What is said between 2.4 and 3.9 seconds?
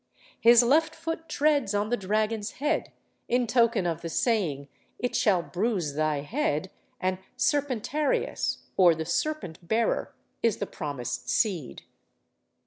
head, in token